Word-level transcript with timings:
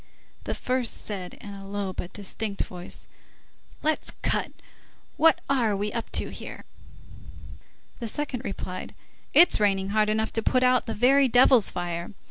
The 0.45 0.55
first 0.55 1.05
said 1.05 1.35
in 1.35 1.51
a 1.53 1.63
low 1.67 1.93
but 1.93 2.11
distinct 2.11 2.63
voice:— 2.63 3.05
"Let's 3.83 4.13
cut. 4.23 4.51
What 5.15 5.41
are 5.47 5.75
we 5.77 5.93
up 5.93 6.09
to 6.13 6.29
here?" 6.31 6.65
The 7.99 8.07
second 8.07 8.43
replied: 8.43 8.95
"It's 9.31 9.59
raining 9.59 9.89
hard 9.89 10.09
enough 10.09 10.33
to 10.33 10.41
put 10.41 10.63
out 10.63 10.87
the 10.87 10.95
very 10.95 11.27
devil's 11.27 11.69
fire. 11.69 12.09